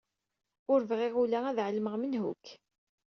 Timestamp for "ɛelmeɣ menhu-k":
1.65-2.45